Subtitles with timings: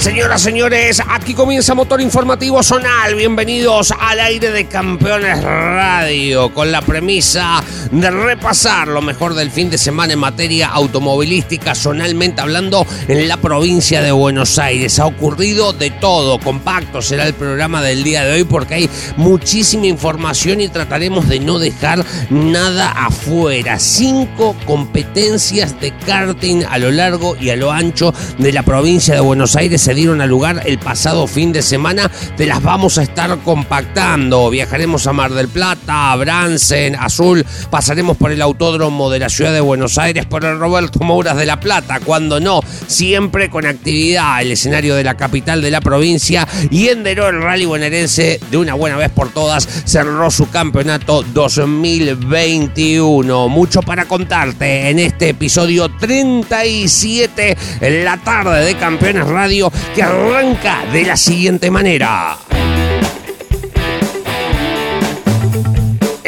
[0.00, 3.14] Señoras, señores, aquí comienza Motor Informativo Zonal.
[3.16, 9.68] Bienvenidos al aire de Campeones Radio con la premisa de repasar lo mejor del fin
[9.68, 14.98] de semana en materia automovilística, zonalmente hablando, en la provincia de Buenos Aires.
[14.98, 16.38] Ha ocurrido de todo.
[16.38, 21.40] Compacto será el programa del día de hoy porque hay muchísima información y trataremos de
[21.40, 23.78] no dejar nada afuera.
[23.78, 29.20] Cinco competencias de karting a lo largo y a lo ancho de la provincia de
[29.20, 32.08] Buenos Aires se dieron a lugar el pasado fin de semana.
[32.36, 34.48] Te las vamos a estar compactando.
[34.48, 37.44] Viajaremos a Mar del Plata, a Bransen, Azul.
[37.70, 41.44] Pasaremos por el autódromo de la ciudad de Buenos Aires, por el Roberto Mouras de
[41.44, 41.98] La Plata.
[41.98, 44.40] Cuando no, siempre con actividad.
[44.40, 46.46] El escenario de la capital de la provincia.
[46.70, 49.68] Y enderó el rally bonaerense de una buena vez por todas.
[49.86, 53.48] Cerró su campeonato 2021.
[53.48, 60.84] Mucho para contarte en este episodio 37 en la tarde de Campeones Radio que arranca
[60.92, 62.36] de la siguiente manera.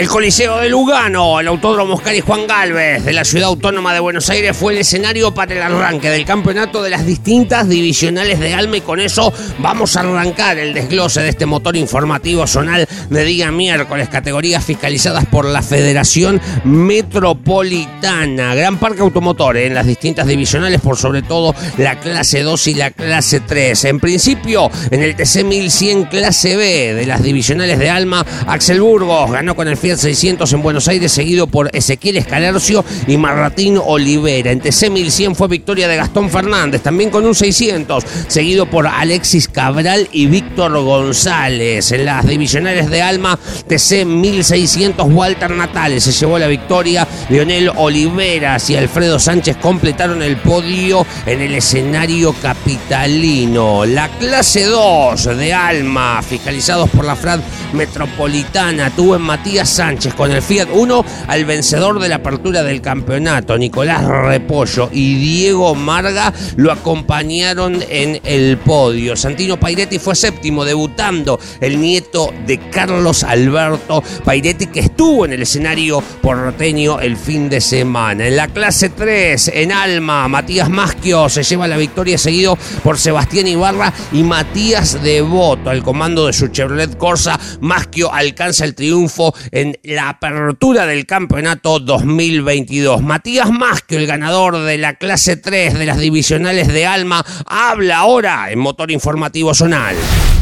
[0.03, 4.01] El Coliseo de Lugano, el Autódromo Oscar y Juan Galvez de la Ciudad Autónoma de
[4.01, 8.53] Buenos Aires fue el escenario para el arranque del campeonato de las distintas divisionales de
[8.53, 13.25] Alma y con eso vamos a arrancar el desglose de este motor informativo zonal de
[13.25, 18.57] día miércoles, categorías fiscalizadas por la Federación Metropolitana.
[18.57, 22.91] Gran parque automotor en las distintas divisionales, por sobre todo la clase 2 y la
[22.91, 23.85] clase 3.
[23.85, 29.31] En principio, en el TC 1100 clase B de las divisionales de Alma, Axel Burgos
[29.31, 34.51] ganó con el Fiat 600 en Buenos Aires, seguido por Ezequiel Escalercio y Marratín Olivera.
[34.51, 39.49] En TC 1100 fue victoria de Gastón Fernández, también con un 600, seguido por Alexis
[39.49, 41.93] Cabral y Víctor González.
[41.93, 47.07] En las divisionales de Alma, TC 1600, Walter Natales se llevó la victoria.
[47.29, 53.85] Leonel Oliveras y Alfredo Sánchez completaron el podio en el escenario capitalino.
[53.85, 57.41] La clase 2 de Alma, fiscalizados por la FRAD
[57.73, 62.81] Metropolitana, tuvo en Matías Sánchez con el Fiat 1 al vencedor de la apertura del
[62.81, 69.17] campeonato, Nicolás Repollo y Diego Marga lo acompañaron en el podio.
[69.17, 75.43] Santino Pairetti fue séptimo, debutando el nieto de Carlos Alberto Pairetti, que estuvo en el
[75.43, 78.27] escenario porteño el fin de semana.
[78.27, 83.47] En la clase 3, en Alma, Matías Maschio se lleva la victoria, seguido por Sebastián
[83.47, 85.71] Ibarra y Matías Devoto.
[85.71, 91.79] Al comando de su Chevrolet Corsa, Maschio alcanza el triunfo en la apertura del campeonato
[91.79, 93.03] 2022.
[93.03, 98.51] Matías Maschio, el ganador de la clase 3 de las divisionales de Alma, habla ahora
[98.51, 99.95] en Motor Informativo Zonal.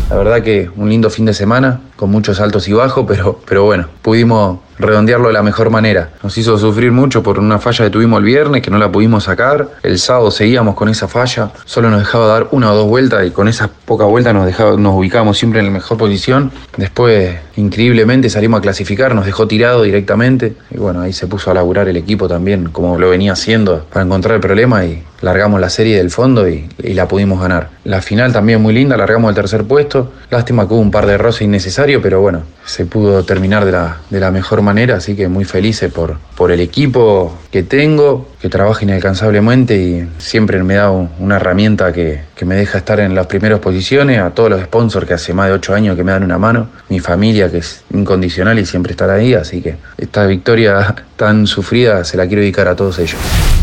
[0.08, 3.64] La verdad que un lindo fin de semana, con muchos altos y bajos, pero, pero
[3.64, 6.10] bueno, pudimos redondearlo de la mejor manera.
[6.22, 9.24] Nos hizo sufrir mucho por una falla que tuvimos el viernes, que no la pudimos
[9.24, 9.68] sacar.
[9.82, 13.30] El sábado seguíamos con esa falla, solo nos dejaba dar una o dos vueltas y
[13.30, 16.50] con esas pocas vueltas nos, dejaba, nos ubicábamos siempre en la mejor posición.
[16.76, 20.54] Después, increíblemente, salimos a clasificar, nos dejó tirado directamente.
[20.70, 24.04] Y bueno, ahí se puso a laburar el equipo también, como lo venía haciendo, para
[24.04, 27.68] encontrar el problema y largamos la serie del fondo y, y la pudimos ganar.
[27.84, 30.12] La final también muy linda, largamos el tercer puesto.
[30.30, 33.98] Lástima que hubo un par de roces innecesarios, pero bueno, se pudo terminar de la,
[34.10, 38.48] de la mejor manera, así que muy felices por, por el equipo que tengo, que
[38.48, 43.14] trabaja inalcanzablemente y siempre me da un- una herramienta que, que me deja estar en
[43.14, 46.12] las primeras posiciones, a todos los sponsors que hace más de ocho años que me
[46.12, 50.24] dan una mano, mi familia que es incondicional y siempre estar ahí, así que esta
[50.26, 53.16] victoria tan sufrida se la quiero dedicar a todos ellos.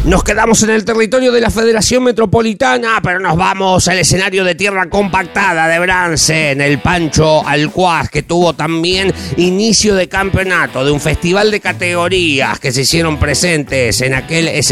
[0.05, 4.53] Nos quedamos en el territorio de la Federación Metropolitana, pero nos vamos al escenario de
[4.53, 11.01] tierra compactada de Bransen, el Pancho Alcuaz, que tuvo también inicio de campeonato de un
[11.01, 14.66] festival de categorías que se hicieron presentes en aquel escenario,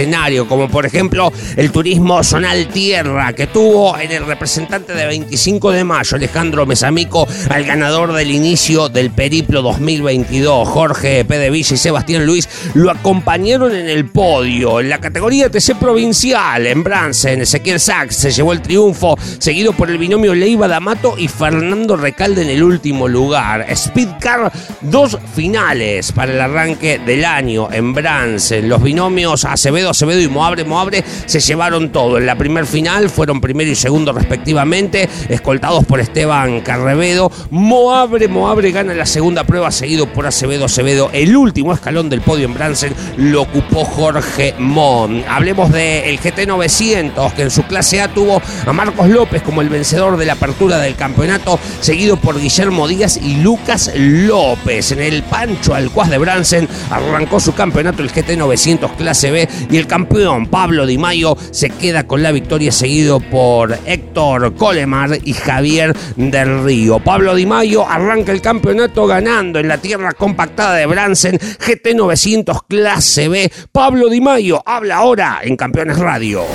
[0.49, 5.85] como por ejemplo el turismo zonal tierra, que tuvo en el representante de 25 de
[5.85, 11.37] mayo, Alejandro Mesamico, al ganador del inicio del periplo 2022, Jorge P.
[11.37, 14.81] de Villa y Sebastián Luis, lo acompañaron en el podio.
[14.81, 19.89] En la categoría TC provincial, en Bransen, Ezequiel Sachs se llevó el triunfo, seguido por
[19.89, 23.65] el binomio Leiva D'Amato y Fernando Recalde en el último lugar.
[23.73, 24.51] Speedcar,
[24.81, 28.67] dos finales para el arranque del año en Bransen.
[28.67, 32.17] Los binomios Acevedo Acevedo, y Moabre, Moabre se llevaron todo.
[32.17, 37.31] En la primer final fueron primero y segundo respectivamente, escoltados por Esteban Carrevedo.
[37.49, 41.09] Moabre, Moabre gana la segunda prueba, seguido por Acevedo, Acevedo.
[41.13, 45.23] El último escalón del podio en Bransen lo ocupó Jorge Mon.
[45.27, 49.69] Hablemos del GT 900, que en su clase A tuvo a Marcos López como el
[49.69, 54.91] vencedor de la apertura del campeonato, seguido por Guillermo Díaz y Lucas López.
[54.91, 59.77] En el Pancho Alcuaz de Bransen arrancó su campeonato el GT 900 clase B y
[59.77, 65.33] el campeón Pablo Di Mayo se queda con la victoria seguido por Héctor Colemar y
[65.33, 66.99] Javier del Río.
[66.99, 72.63] Pablo Di Mayo arranca el campeonato ganando en la tierra compactada de Bransen GT 900
[72.69, 73.51] clase B.
[73.73, 76.45] Pablo Di Mayo habla ahora en Campeones Radio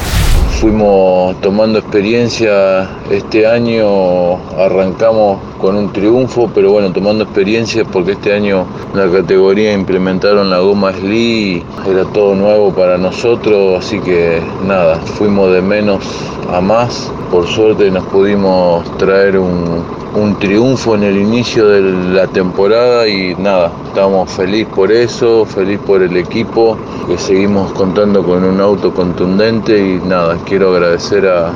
[0.60, 8.34] fuimos tomando experiencia este año, arrancamos con un triunfo, pero bueno, tomando experiencia porque este
[8.34, 14.96] año la categoría implementaron la goma Sli, era todo nuevo para nosotros, así que nada,
[14.96, 16.04] fuimos de menos
[16.52, 19.82] a más, por suerte nos pudimos traer un,
[20.14, 21.80] un triunfo en el inicio de
[22.12, 26.76] la temporada y nada, estamos felices por eso, feliz por el equipo,
[27.06, 31.52] que seguimos contando con un auto contundente y nada, quiero agradecer a,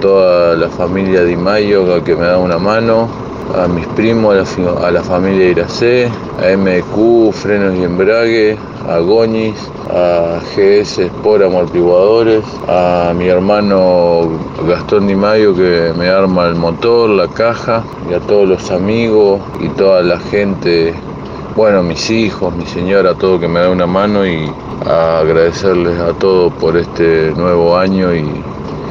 [0.00, 3.08] toda la familia Di Mayo que me da una mano,
[3.54, 4.34] a mis primos,
[4.82, 8.56] a la, familia Iracé, a MQ, Frenos y Embrague,
[8.88, 14.28] a Goñis, a GS Sport Amortiguadores, a mi hermano
[14.66, 19.40] Gastón Di Mayo que me arma el motor, la caja, y a todos los amigos
[19.60, 20.94] y toda la gente,
[21.56, 24.50] bueno, mis hijos, mi señora, todo que me da una mano y
[24.86, 28.28] agradecerles a todos por este nuevo año y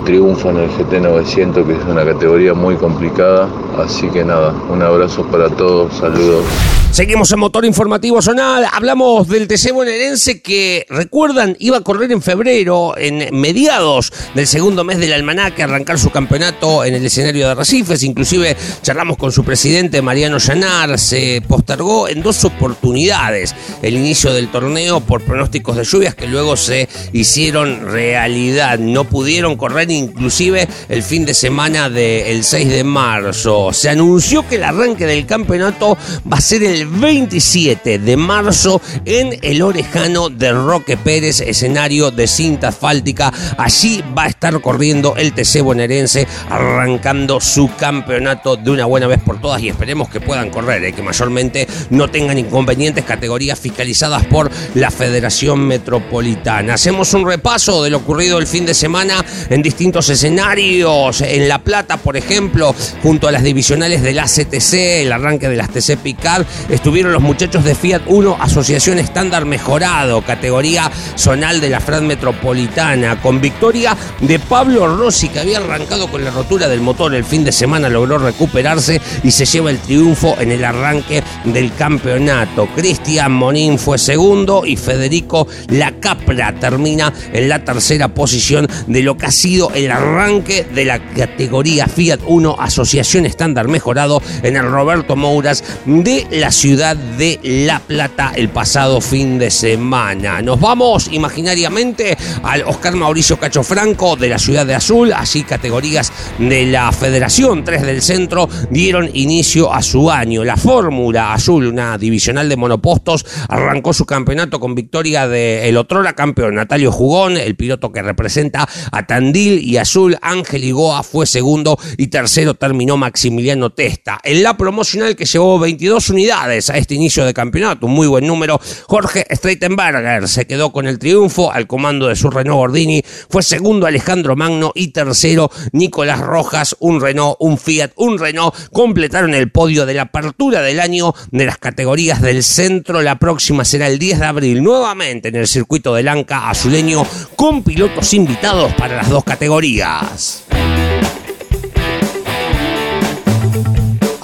[0.06, 3.48] triunfo en el GT 900 que es una categoría muy complicada,
[3.78, 6.81] así que nada, un abrazo para todos, saludos.
[6.92, 8.68] Seguimos en Motor Informativo Zonal.
[8.70, 14.84] Hablamos del TC bonaerense que, recuerdan, iba a correr en febrero, en mediados del segundo
[14.84, 18.04] mes del almanaque, arrancar su campeonato en el escenario de Recifes.
[18.04, 21.00] Inclusive charlamos con su presidente, Mariano Llanar.
[21.00, 26.58] Se postergó en dos oportunidades el inicio del torneo por pronósticos de lluvias que luego
[26.58, 28.80] se hicieron realidad.
[28.80, 33.72] No pudieron correr inclusive el fin de semana del 6 de marzo.
[33.72, 35.98] Se anunció que el arranque del campeonato
[36.30, 42.28] va a ser el 27 de marzo en el Orejano de Roque Pérez, escenario de
[42.28, 43.34] cinta asfáltica.
[43.58, 49.22] Allí va a estar corriendo el TC bonaerense, arrancando su campeonato de una buena vez
[49.22, 54.26] por todas y esperemos que puedan correr, eh, que mayormente no tengan inconvenientes, categorías fiscalizadas
[54.26, 56.74] por la Federación Metropolitana.
[56.74, 61.22] Hacemos un repaso de lo ocurrido el fin de semana en distintos escenarios.
[61.22, 65.70] En La Plata, por ejemplo, junto a las divisionales del ACTC, el arranque de las
[65.70, 71.80] TC Picard, estuvieron los muchachos de Fiat 1, Asociación Estándar Mejorado, categoría zonal de la
[71.80, 77.14] Fran Metropolitana, con victoria de Pablo Rossi, que había arrancado con la rotura del motor
[77.14, 81.74] el fin de semana, logró recuperarse y se lleva el triunfo en el arranque del
[81.74, 82.68] campeonato.
[82.76, 89.18] Cristian Monín fue segundo y Federico La Capra termina en la tercera posición de lo
[89.18, 94.64] que ha sido el arranque de la categoría Fiat 1 Asociación Estándar Mejorado en el
[94.64, 100.44] Roberto Mouras de la ciudad de La Plata el pasado fin de semana.
[100.44, 106.14] Nos vamos imaginariamente al Oscar Mauricio Cacho Franco de la ciudad de Azul, así categorías
[106.38, 110.44] de la Federación 3 del Centro dieron inicio a su año.
[110.44, 116.14] La Fórmula Azul, una divisional de monopostos, arrancó su campeonato con victoria de el otrora
[116.14, 121.80] campeón Natalio Jugón, el piloto que representa a Tandil y Azul, Ángel Igoa fue segundo
[121.98, 124.20] y tercero terminó Maximiliano Testa.
[124.24, 128.28] En la promocional que llevó 22 unidades a este inicio de campeonato, un muy buen
[128.28, 128.60] número.
[128.88, 133.88] Jorge Streitenberger se quedó con el triunfo al comando de su Renault Gordini, fue segundo
[133.88, 139.86] Alejandro Magno y tercero Nicolás Rojas, un Renault, un Fiat, un Renault, completaron el podio
[139.86, 143.02] de la apertura del año de las categorías del centro.
[143.02, 147.06] La próxima será el 10 de abril, nuevamente en el circuito de Lanca azuleño,
[147.36, 150.51] con pilotos invitados para las dos categorías.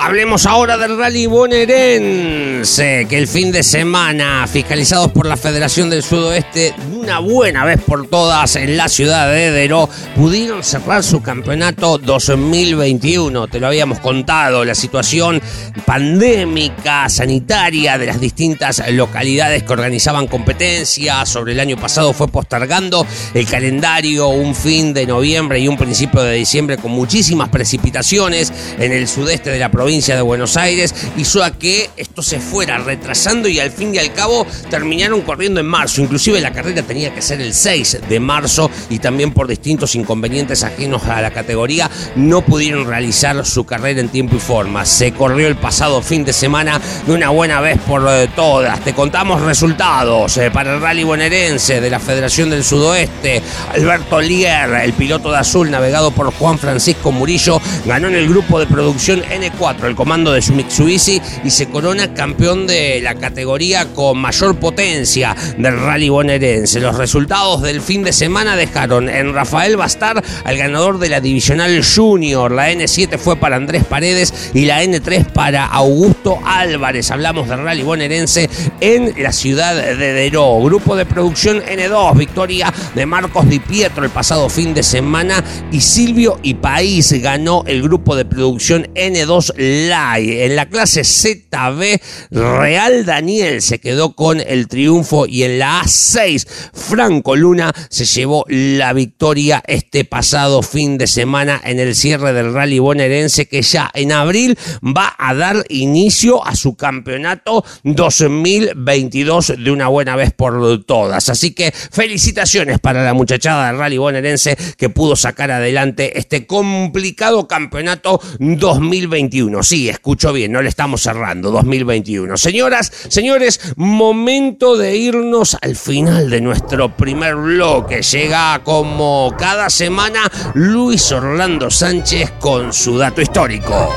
[0.08, 6.02] Hablemos ahora del rally bonaerense, que el fin de semana, fiscalizados por la Federación del
[6.02, 6.74] Sudoeste,
[7.08, 13.48] una buena vez por todas en la ciudad de Edero, pudieron cerrar su campeonato 2021.
[13.48, 15.42] Te lo habíamos contado, la situación
[15.86, 23.08] pandémica, sanitaria de las distintas localidades que organizaban competencias sobre el año pasado fue postergando
[23.34, 28.92] el calendario, un fin de noviembre y un principio de diciembre con muchísimas precipitaciones en
[28.92, 32.78] el sudeste de la provincia provincia de Buenos Aires hizo a que esto se fuera
[32.78, 36.02] retrasando y al fin y al cabo terminaron corriendo en marzo.
[36.02, 40.64] Inclusive la carrera tenía que ser el 6 de marzo y también por distintos inconvenientes
[40.64, 44.86] ajenos a la categoría no pudieron realizar su carrera en tiempo y forma.
[44.86, 48.80] Se corrió el pasado fin de semana de una buena vez por eh, todas.
[48.82, 53.42] Te contamos resultados eh, para el rally bonaerense de la Federación del Sudoeste.
[53.74, 58.60] Alberto Lier, el piloto de azul navegado por Juan Francisco Murillo, ganó en el grupo
[58.60, 63.94] de producción N4, el comando de su Mitsubishi, y se corona campeón de la categoría
[63.94, 66.80] con mayor potencia del rally bonaerense.
[66.88, 71.84] Los resultados del fin de semana dejaron en Rafael Bastar al ganador de la divisional
[71.84, 72.50] junior.
[72.50, 77.12] La N7 fue para Andrés Paredes y la N3 para Augusto Álvarez.
[77.12, 80.62] Hablamos del rally bonaerense en la ciudad de Deró.
[80.62, 85.82] Grupo de producción N2, victoria de Marcos Di Pietro el pasado fin de semana y
[85.82, 90.46] Silvio y País ganó el grupo de producción N2 Live.
[90.46, 92.00] En la clase ZB,
[92.32, 98.46] Real Daniel se quedó con el triunfo y en la A6, Franco Luna se llevó
[98.48, 103.90] la victoria este pasado fin de semana en el cierre del rally bonaerense que ya
[103.94, 110.84] en abril va a dar inicio a su campeonato 2022 de una buena vez por
[110.86, 111.30] todas.
[111.30, 117.48] Así que felicitaciones para la muchachada del rally bonaerense que pudo sacar adelante este complicado
[117.48, 119.64] campeonato 2021.
[119.64, 122.38] Sí, escucho bien, no le estamos cerrando 2021.
[122.38, 126.57] Señoras, señores, momento de irnos al final de nuestro
[126.96, 128.02] primer bloque.
[128.02, 130.22] Llega como cada semana
[130.54, 133.94] Luis Orlando Sánchez con su dato histórico.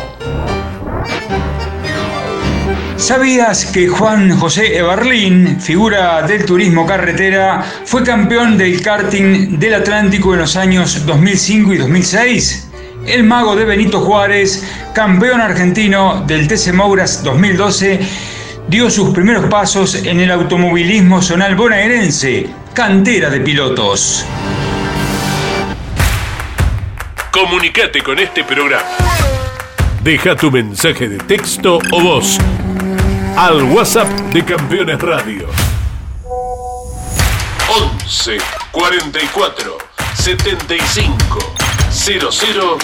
[2.96, 10.34] ¿Sabías que Juan José Eberlín, figura del turismo carretera, fue campeón del karting del Atlántico
[10.34, 12.68] en los años 2005 y 2006?
[13.06, 14.62] El mago de Benito Juárez,
[14.92, 18.00] campeón argentino del TC Mouras 2012,
[18.70, 24.24] dio sus primeros pasos en el automovilismo zonal bonaerense, cantera de pilotos.
[27.32, 28.84] Comunicate con este programa.
[30.04, 32.38] Deja tu mensaje de texto o voz
[33.36, 35.48] al WhatsApp de Campeones Radio.
[37.68, 38.38] 11
[38.70, 39.78] 44
[40.14, 41.38] 75
[41.90, 42.78] 0000.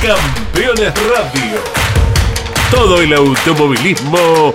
[0.00, 1.85] Campeones Radio.
[2.70, 4.52] Todo el automovilismo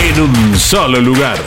[0.00, 1.38] en un solo lugar.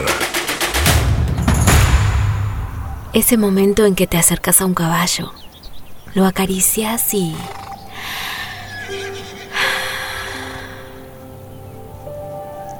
[3.13, 5.31] Ese momento en que te acercas a un caballo,
[6.13, 7.33] lo acaricias y...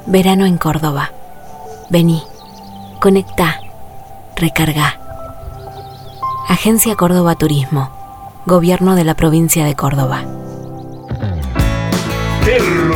[0.06, 1.12] Verano en Córdoba.
[1.89, 2.22] Vení,
[3.00, 3.62] conecta,
[4.36, 5.00] recarga.
[6.50, 8.41] Agencia Córdoba Turismo.
[8.46, 10.24] Gobierno de la provincia de Córdoba.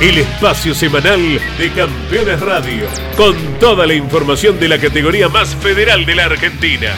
[0.00, 2.86] El espacio semanal de Campeones Radio,
[3.16, 6.94] con toda la información de la categoría más federal de la Argentina.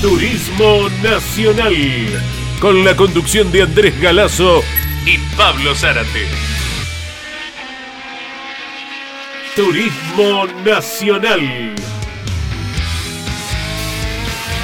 [0.00, 1.74] Turismo Nacional,
[2.58, 4.62] con la conducción de Andrés Galazo
[5.04, 6.26] y Pablo Zárate.
[9.54, 11.74] Turismo Nacional.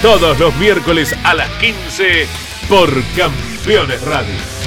[0.00, 2.26] Todos los miércoles a las 15
[2.66, 4.59] por Campeones Radio.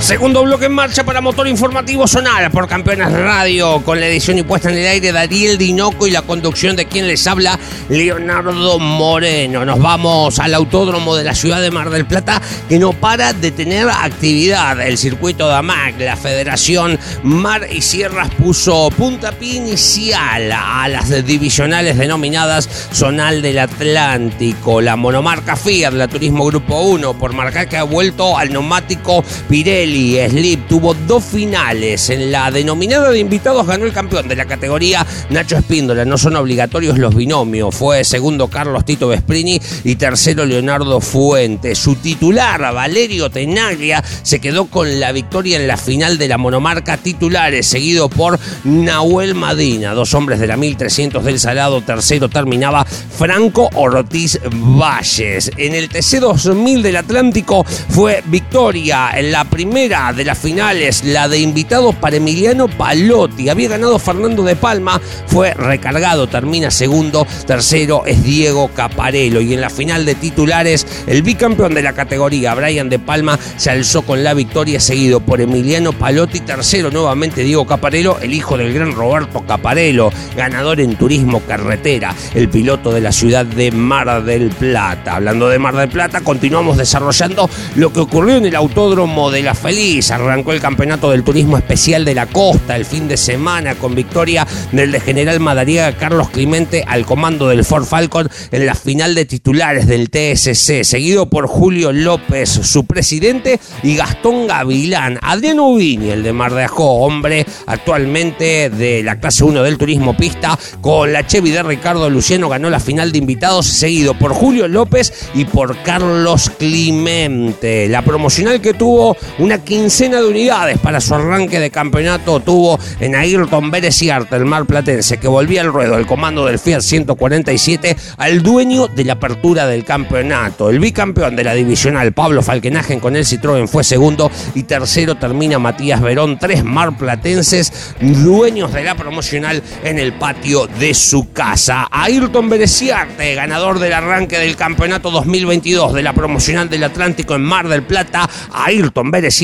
[0.00, 4.42] Segundo bloque en marcha para Motor Informativo Sonar por Campeones Radio, con la edición y
[4.42, 7.58] puesta en el aire de Dinoco y la conducción de quien les habla,
[7.88, 9.64] Leonardo Moreno.
[9.64, 13.50] Nos vamos al autódromo de la ciudad de Mar del Plata, que no para de
[13.50, 14.80] tener actividad.
[14.80, 21.96] El circuito de AMAC, la Federación Mar y Sierras, puso puntapié inicial a las divisionales
[21.96, 24.82] denominadas Zonal del Atlántico.
[24.82, 29.83] La monomarca Fiat, la Turismo Grupo 1, por marcar que ha vuelto al neumático Pirelli
[29.84, 32.08] Rally Slip tuvo dos finales.
[32.08, 36.06] En la denominada de invitados ganó el campeón de la categoría Nacho Espíndola.
[36.06, 37.74] No son obligatorios los binomios.
[37.74, 41.74] Fue segundo Carlos Tito Vesprini y tercero Leonardo Fuente.
[41.74, 46.96] Su titular, Valerio Tenaglia, se quedó con la victoria en la final de la monomarca
[46.96, 49.92] titulares, seguido por Nahuel Madina.
[49.92, 51.82] Dos hombres de la 1300 del Salado.
[51.82, 55.50] Tercero terminaba Franco Ortiz Valles.
[55.58, 61.40] En el TC2000 del Atlántico fue victoria en la primera de las finales, la de
[61.40, 63.48] invitados para Emiliano Palotti.
[63.48, 69.40] Había ganado Fernando de Palma, fue recargado, termina segundo, tercero es Diego Caparelo.
[69.40, 73.70] Y en la final de titulares, el bicampeón de la categoría, Brian de Palma, se
[73.70, 78.72] alzó con la victoria, seguido por Emiliano Palotti, tercero nuevamente Diego Caparelo, el hijo del
[78.72, 84.50] gran Roberto Caparelo, ganador en turismo carretera, el piloto de la ciudad de Mar del
[84.50, 85.16] Plata.
[85.16, 89.54] Hablando de Mar del Plata, continuamos desarrollando lo que ocurrió en el Autódromo de La
[89.64, 90.10] Feliz.
[90.10, 94.46] Arrancó el Campeonato del Turismo Especial de la Costa el fin de semana con victoria
[94.72, 99.24] del de General Madariaga Carlos Clemente al comando del Ford Falcon en la final de
[99.24, 105.18] titulares del TSC, seguido por Julio López, su presidente, y Gastón Gavilán.
[105.22, 111.10] Adriano Ubini, el de Mar hombre actualmente de la clase 1 del turismo pista, con
[111.10, 115.46] la Chevy de Ricardo Luciano ganó la final de invitados, seguido por Julio López y
[115.46, 117.88] por Carlos Clemente.
[117.88, 123.14] La promocional que tuvo una quincena de unidades para su arranque de campeonato tuvo en
[123.14, 128.42] Ayrton Arte, el mar platense, que volvía al ruedo el comando del Fiat 147 al
[128.42, 130.70] dueño de la apertura del campeonato.
[130.70, 135.58] El bicampeón de la divisional, Pablo Falkenagen con el Citroën fue segundo y tercero termina
[135.58, 141.86] Matías Verón, tres marplatenses dueños de la promocional en el patio de su casa.
[141.90, 147.68] Ayrton Bereciarte, ganador del arranque del campeonato 2022 de la promocional del Atlántico en Mar
[147.68, 149.43] del Plata, Ayrton Bereciarte,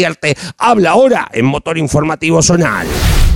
[0.58, 2.86] habla ahora en Motor Informativo Zonal.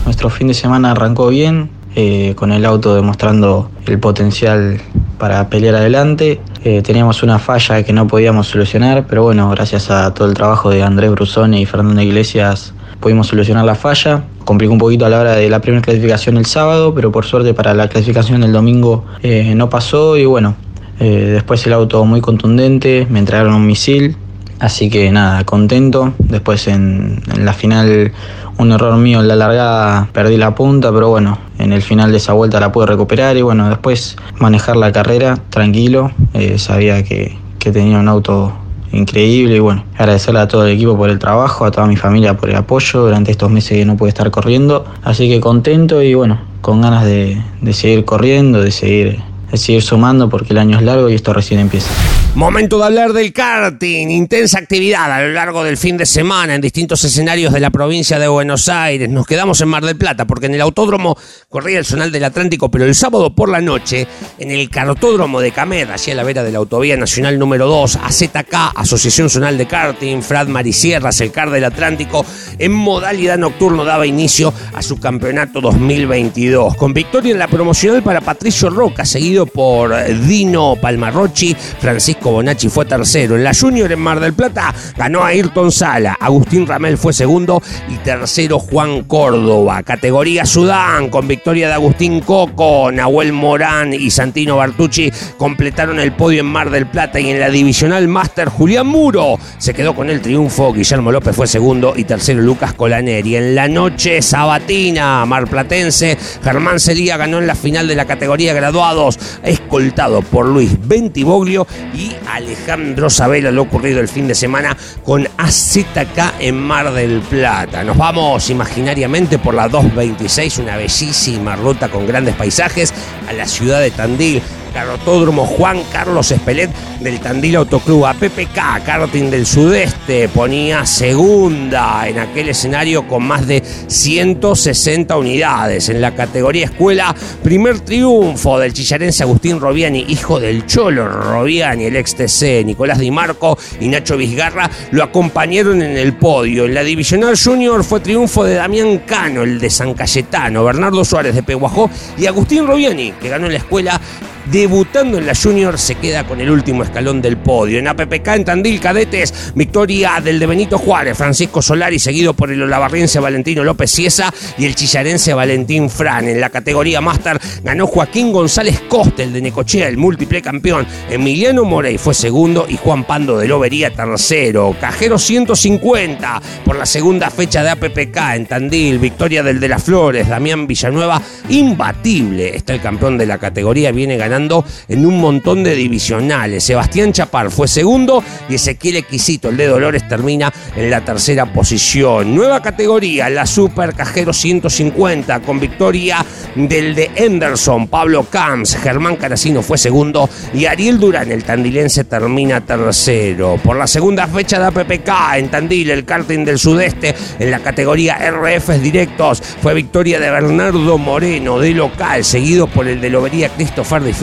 [0.04, 4.80] Nuestro fin de semana arrancó bien, eh, con el auto demostrando el potencial
[5.16, 6.40] para pelear adelante.
[6.64, 10.71] Eh, teníamos una falla que no podíamos solucionar, pero bueno, gracias a todo el trabajo
[10.71, 14.25] de Andrés Brusoni y Fernando Iglesias pudimos solucionar la falla.
[14.44, 17.54] Complicó un poquito a la hora de la primera clasificación el sábado, pero por suerte
[17.54, 20.56] para la clasificación del domingo eh, no pasó y bueno,
[20.99, 24.16] después el auto muy contundente, me entregaron un misil,
[24.58, 26.14] así que nada, contento.
[26.18, 28.12] Después en la final
[28.58, 32.18] un error mío en la largada, perdí la punta, pero bueno, en el final de
[32.18, 37.37] esa vuelta la pude recuperar y bueno, después manejar la carrera tranquilo, eh, sabía que,
[37.59, 38.52] que tenía un auto
[38.92, 42.37] increíble y bueno, agradecerle a todo el equipo por el trabajo, a toda mi familia
[42.37, 46.14] por el apoyo durante estos meses que no pude estar corriendo, así que contento y
[46.14, 49.20] bueno, con ganas de, de seguir corriendo, de seguir
[49.57, 51.90] seguir sumando porque el año es largo y esto recién empieza.
[52.35, 56.61] Momento de hablar del karting, intensa actividad a lo largo del fin de semana en
[56.61, 59.09] distintos escenarios de la provincia de Buenos Aires.
[59.09, 61.16] Nos quedamos en Mar del Plata porque en el autódromo
[61.49, 64.09] corría el zonal del Atlántico, pero el sábado por la noche
[64.40, 68.01] en el cartódromo de Camed, allí a la vera de la autovía nacional número 2,
[68.03, 72.27] AZK, Asociación Zonal de Karting, Frad Marisierras, el CAR del Atlántico,
[72.59, 78.20] en modalidad nocturno daba inicio a su campeonato 2022, con victoria en la promocional para
[78.20, 79.94] Patricio Roca, seguido por
[80.27, 83.37] Dino Palmarrochi, Francisco Bonacci fue tercero.
[83.37, 87.62] En la Junior en Mar del Plata ganó a Ayrton Sala, Agustín Ramel fue segundo
[87.88, 89.82] y tercero Juan Córdoba.
[89.82, 96.40] Categoría Sudán con victoria de Agustín Coco, Nahuel Morán y Santino Bartucci completaron el podio
[96.40, 100.20] en Mar del Plata y en la divisional Master Julián Muro se quedó con el
[100.20, 100.72] triunfo.
[100.72, 103.37] Guillermo López fue segundo y tercero Lucas Colaneri.
[103.37, 109.18] En la noche sabatina marplatense, Germán Celía ganó en la final de la categoría graduados
[109.42, 116.40] escoltado por Luis Bentiboglio y Alejandro Sabela, lo ocurrido el fin de semana con AZK
[116.40, 117.85] en Mar del Plata.
[117.85, 122.92] Nos vamos imaginariamente por la 226, una bellísima ruta con grandes paisajes,
[123.29, 124.42] a la ciudad de Tandil
[124.74, 128.04] Carotódromo Juan Carlos Espelet del Tandil Autoclub.
[128.04, 135.88] A PPK, karting del sudeste, ponía segunda en aquel escenario con más de 160 unidades.
[135.88, 141.96] En la categoría escuela, primer triunfo del chillarense Agustín Robiani, hijo del Cholo Robiani, el
[141.96, 146.64] ex TC, Nicolás Di Marco y Nacho Vizgarra lo acompañaron en el podio.
[146.64, 151.34] En la divisional junior fue triunfo de Damián Cano, el de San Cayetano, Bernardo Suárez
[151.34, 154.00] de Peguajó y Agustín Robiani, que ganó en la escuela
[154.46, 157.78] debutando en la Junior, se queda con el último escalón del podio.
[157.78, 162.62] En APPK en Tandil Cadetes, victoria del de Benito Juárez, Francisco Solari, seguido por el
[162.62, 166.28] olavarriense Valentino López Ciesa y el chillarense Valentín Fran.
[166.28, 170.87] En la categoría Master ganó Joaquín González Costel de Necochea, el múltiple campeón.
[171.11, 174.76] Emiliano Morey fue segundo y Juan Pando de Lobería tercero.
[174.80, 180.28] Cajero 150 por la segunda fecha de APPK en Tandil, victoria del de las Flores,
[180.28, 182.57] Damián Villanueva, imbatible.
[182.57, 186.64] Está el campeón de la categoría, viene ganando en un montón de divisionales.
[186.64, 192.35] Sebastián Chapar fue segundo y Ezequiel Exquisito, el de Dolores, termina en la tercera posición.
[192.35, 196.25] Nueva categoría, la Super Cajero 150, con victoria
[196.57, 202.61] del de Henderson, Pablo Camps, Germán Caracino fue segundo y Ariel Durán, el tandilense, termina
[202.61, 203.57] tercero.
[203.62, 208.18] Por la segunda fecha de APPK en Tandil, el karting del sudeste, en la categoría
[208.18, 214.03] RFs directos, fue victoria de Bernardo Moreno de local, seguido por el de Lobería Christopher
[214.03, 214.14] de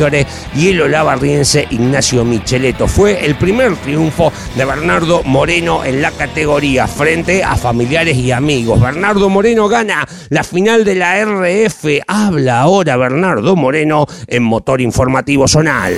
[0.55, 2.87] Y el olavarriense Ignacio Micheletto.
[2.87, 8.81] Fue el primer triunfo de Bernardo Moreno en la categoría frente a familiares y amigos.
[8.81, 11.85] Bernardo Moreno gana la final de la RF.
[12.07, 15.95] Habla ahora Bernardo Moreno en Motor Informativo Zonal.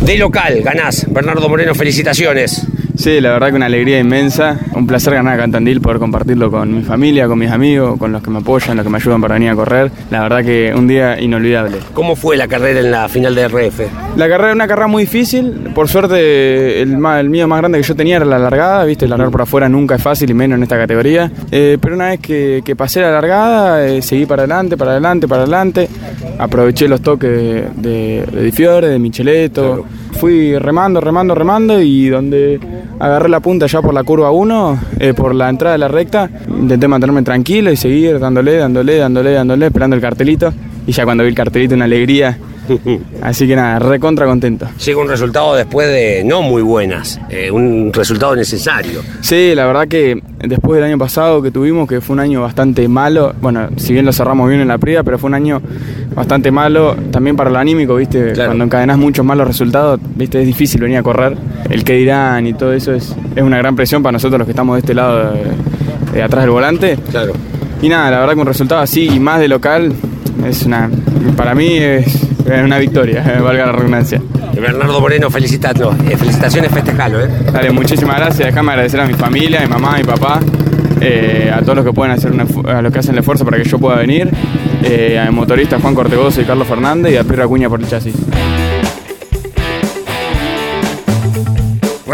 [0.00, 1.06] De local, ganás.
[1.08, 2.66] Bernardo Moreno, felicitaciones.
[2.96, 6.48] Sí, la verdad que una alegría inmensa, un placer ganar acá en Tandil, poder compartirlo
[6.50, 9.20] con mi familia, con mis amigos, con los que me apoyan, los que me ayudan
[9.20, 9.90] para venir a correr.
[10.12, 11.78] La verdad que un día inolvidable.
[11.92, 13.80] ¿Cómo fue la carrera en la final de RF?
[14.16, 17.84] La carrera una carrera muy difícil, por suerte el, ma- el mío más grande que
[17.84, 20.62] yo tenía era la largada, viste, largar por afuera nunca es fácil y menos en
[20.62, 21.32] esta categoría.
[21.50, 25.26] Eh, pero una vez que, que pasé la largada, eh, seguí para adelante, para adelante,
[25.26, 25.88] para adelante,
[26.38, 32.08] aproveché los toques de, de, de Di Fiore, de Micheletto, fui remando, remando, remando y
[32.08, 32.60] donde
[32.98, 36.30] agarré la punta ya por la curva 1, eh, por la entrada de la recta,
[36.48, 40.52] intenté mantenerme tranquilo y seguir dándole, dándole, dándole, dándole, esperando el cartelito.
[40.86, 42.38] Y ya cuando vi el cartelito, una alegría.
[43.22, 44.66] Así que nada, recontra contento.
[44.84, 49.02] Llega un resultado después de no muy buenas, eh, un resultado necesario.
[49.20, 52.86] Sí, la verdad que después del año pasado que tuvimos, que fue un año bastante
[52.88, 55.60] malo, bueno, si bien lo cerramos bien en la prida, pero fue un año
[56.14, 58.32] bastante malo también para lo anímico, ¿viste?
[58.34, 60.40] Cuando encadenas muchos malos resultados, ¿viste?
[60.40, 61.36] Es difícil venir a correr.
[61.70, 64.52] El que dirán y todo eso es, es una gran presión para nosotros los que
[64.52, 65.42] estamos de este lado de,
[66.12, 66.96] de atrás del volante.
[67.10, 67.32] Claro.
[67.82, 69.92] Y nada, la verdad que un resultado así y más de local
[70.46, 70.90] es una,
[71.36, 72.06] para mí es
[72.46, 74.20] una victoria, valga la redundancia.
[74.60, 75.94] Bernardo Moreno, felicitando.
[76.08, 77.28] Eh, felicitaciones, festejalo, ¿eh?
[77.52, 78.48] Dale, muchísimas gracias.
[78.48, 80.40] Déjame agradecer a mi familia, a mi mamá, a mi papá,
[81.00, 83.58] eh, a todos los que pueden hacer una, a los que hacen el esfuerzo para
[83.58, 84.30] que yo pueda venir,
[84.84, 87.88] eh, a mi motorista Juan Cortegoso y Carlos Fernández y a Pirra Acuña por el
[87.88, 88.14] chasis.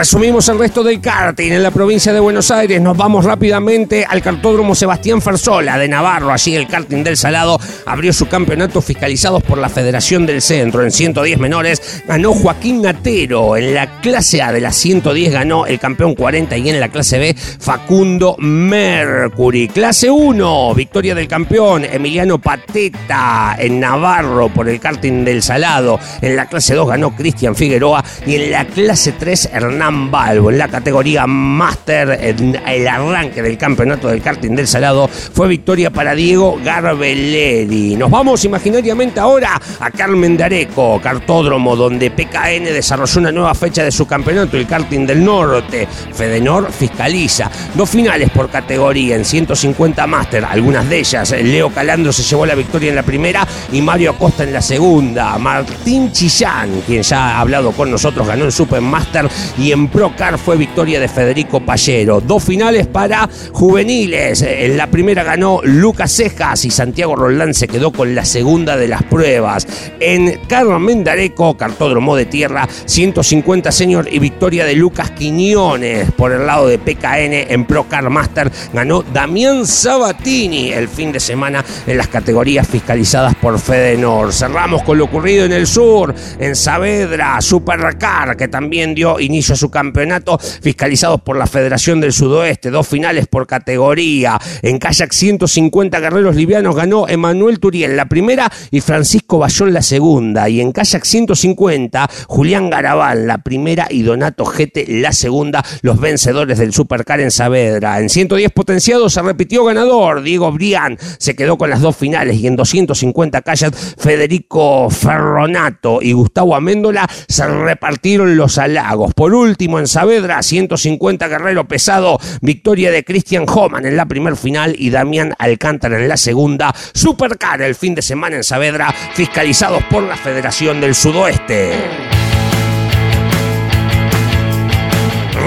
[0.01, 2.81] Resumimos el resto del karting en la provincia de Buenos Aires.
[2.81, 6.33] Nos vamos rápidamente al cartódromo Sebastián Fersola de Navarro.
[6.33, 10.83] Allí el karting del Salado abrió su campeonato fiscalizados por la Federación del Centro.
[10.83, 13.59] En 110 menores ganó Joaquín Natero.
[13.59, 17.19] En la clase A de las 110 ganó el campeón 40 y en la clase
[17.19, 19.69] B Facundo Mercury.
[19.69, 26.01] Clase 1, victoria del campeón Emiliano Pateta en Navarro por el karting del Salado.
[26.23, 30.51] En la clase 2 ganó Cristian Figueroa y en la clase 3 Hernán Balbo.
[30.51, 35.91] En la categoría Master, en el arranque del campeonato del karting del Salado, fue victoria
[35.91, 37.97] para Diego Garbelleri.
[37.97, 43.85] Nos vamos imaginariamente ahora a Carmen de Areco, cartódromo, donde PKN desarrolló una nueva fecha
[43.85, 45.87] de su campeonato, el karting del norte.
[46.13, 47.51] Fedenor fiscaliza.
[47.75, 51.31] Dos finales por categoría en 150 Master, algunas de ellas.
[51.31, 55.39] Leo Calandro se llevó la victoria en la primera y Mario Acosta en la segunda.
[55.39, 60.57] Martín Chillán, quien ya ha hablado con nosotros, ganó en Supermaster y en Procar fue
[60.57, 62.21] victoria de Federico Pallero.
[62.21, 64.43] Dos finales para juveniles.
[64.43, 68.89] En la primera ganó Lucas Cejas y Santiago Roldán se quedó con la segunda de
[68.89, 69.67] las pruebas.
[69.99, 76.11] En Carmen de Areco, cartódromo de tierra, 150 senior y victoria de Lucas Quiñones.
[76.13, 81.65] Por el lado de PKN en Procar Master ganó Damián Sabatini el fin de semana
[81.87, 84.33] en las categorías fiscalizadas por Fedenor.
[84.33, 89.59] Cerramos con lo ocurrido en el sur, en Saavedra, Supercar, que también dio inicio a
[89.61, 94.39] su campeonato, fiscalizados por la Federación del Sudoeste, dos finales por categoría.
[94.63, 100.49] En kayak 150 guerreros livianos ganó Emanuel Turiel la primera y Francisco Bayón la segunda.
[100.49, 106.59] Y en kayak 150, Julián Garabal la primera y Donato Gete la segunda, los vencedores
[106.59, 108.01] del Supercar en Saavedra.
[108.01, 112.47] En 110 potenciados se repitió ganador, Diego Brián se quedó con las dos finales y
[112.47, 119.13] en 250 kayak Federico Ferronato y Gustavo Améndola se repartieron los halagos.
[119.15, 124.37] Por último, último en Saavedra, 150 Guerrero pesado, victoria de Christian Homan en la primer
[124.37, 126.73] final y Damián Alcántara en la segunda.
[126.95, 132.40] Supercar el fin de semana en Saavedra, fiscalizados por la Federación del Sudoeste.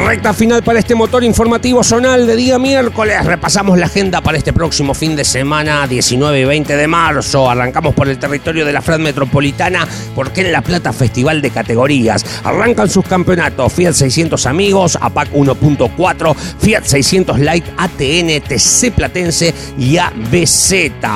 [0.06, 3.24] Recta final para este motor informativo zonal de día miércoles.
[3.26, 7.50] Repasamos la agenda para este próximo fin de semana, 19 y 20 de marzo.
[7.50, 12.26] Arrancamos por el territorio de la FRAD Metropolitana, porque en La Plata Festival de Categorías.
[12.44, 19.98] Arrancan sus campeonatos Fiat 600 Amigos, APAC 1.4, Fiat 600 Light, ATN, TC Platense y
[19.98, 20.72] ABZ.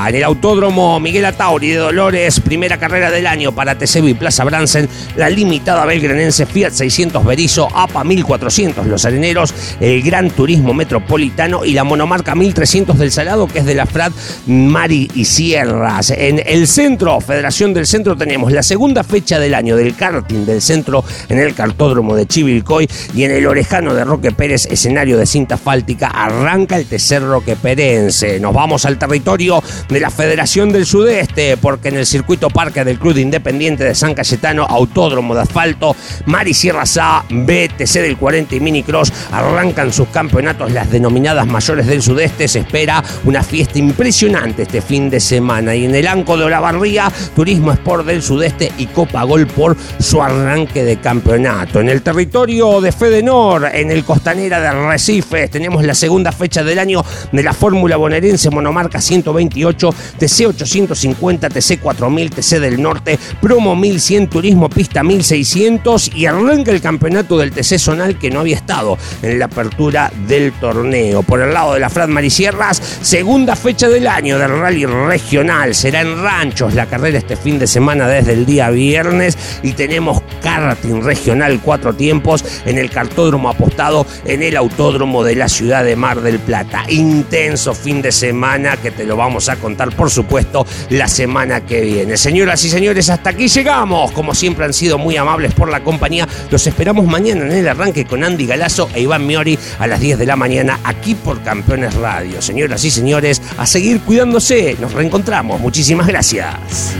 [0.07, 4.45] En el Autódromo Miguel Atauri de Dolores, primera carrera del año para TCB y Plaza
[4.45, 11.65] Bransen, la limitada belgranense Fiat 600 Berizo, APA 1400 los Areneros, el Gran Turismo Metropolitano
[11.65, 14.11] y la monomarca 1300 del Salado, que es de la FRAD
[14.45, 16.11] Mari y Sierras.
[16.11, 20.61] En el centro, Federación del Centro, tenemos la segunda fecha del año del karting del
[20.61, 25.25] centro en el cartódromo de Chivilcoy y en el Orejano de Roque Pérez, escenario de
[25.25, 28.39] cinta asfáltica, arranca el tercer Roque Perense.
[28.39, 32.99] Nos vamos al territorio de la Federación del Sudeste, porque en el circuito parque del
[32.99, 38.59] Club Independiente de San Cayetano, autódromo de asfalto, Mari Sierras A, BTC del 40 y
[38.67, 42.49] Minicross arrancan sus campeonatos, las denominadas mayores del sudeste.
[42.49, 45.73] Se espera una fiesta impresionante este fin de semana.
[45.73, 50.21] Y en el Anco de Olavarría, Turismo Sport del Sudeste y Copa Gol por su
[50.21, 51.79] arranque de campeonato.
[51.79, 56.79] En el territorio de Fedenor, en el Costanera de Recife, tenemos la segunda fecha del
[56.79, 63.77] año de la Fórmula Bonaerense Monomarca 128, TC 850, TC 4000, TC del Norte, Promo
[63.77, 68.97] 1100, Turismo Pista 1600 y arranca el campeonato del TC Zonal que no había estado
[69.21, 71.23] en la apertura del torneo.
[71.23, 75.73] Por el lado de la Fran Marisierras, segunda fecha del año del rally regional.
[75.73, 80.21] Será en Ranchos la carrera este fin de semana desde el día viernes y tenemos
[80.41, 85.95] karting regional cuatro tiempos en el cartódromo apostado en el autódromo de la ciudad de
[85.95, 86.83] Mar del Plata.
[86.89, 91.81] Intenso fin de semana que te lo vamos a contar, por supuesto, la semana que
[91.81, 92.17] viene.
[92.17, 94.11] Señoras y señores, hasta aquí llegamos.
[94.11, 98.05] Como siempre han sido muy amables por la compañía, los esperamos mañana en el arranque
[98.05, 101.93] con Andy Galazo e Iván Miori a las 10 de la mañana aquí por Campeones
[101.95, 102.41] Radio.
[102.41, 104.75] Señoras y señores, a seguir cuidándose.
[104.79, 105.59] Nos reencontramos.
[105.59, 106.95] Muchísimas gracias.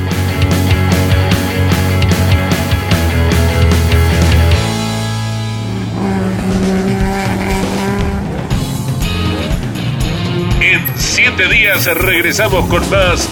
[10.62, 13.30] En siete días regresamos con más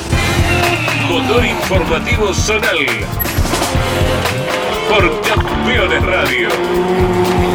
[1.10, 2.86] Motor Informativo Zonal
[4.90, 7.55] por Campeones Radio.